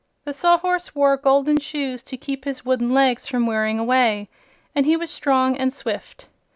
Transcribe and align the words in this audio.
The 0.23 0.33
Sawhorse 0.33 0.95
wore 0.95 1.21
wooden 1.23 1.59
shoes 1.59 2.01
to 2.05 2.17
keep 2.17 2.45
his 2.45 2.65
wooden 2.65 2.91
legs 2.91 3.27
from 3.27 3.45
wearing 3.45 3.77
away, 3.77 4.29
and 4.73 4.87
he 4.87 4.97
was 4.97 5.11
strong 5.11 5.55
and 5.55 5.71
swift. 5.71 6.25